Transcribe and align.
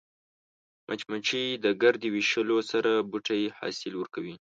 مچمچۍ 0.87 1.45
د 1.63 1.65
ګردې 1.81 2.09
ویشلو 2.15 2.57
سره 2.71 2.91
بوټي 3.09 3.43
حاصل 3.57 3.93
ورکوي 3.97 4.35